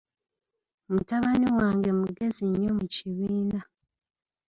Mutabani 0.93 1.47
wange 1.57 1.89
mugezi 1.99 2.43
nnyo 2.51 2.71
mu 2.77 2.85
kibiina. 2.93 3.59